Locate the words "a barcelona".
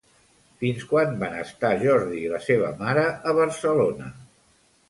3.33-4.13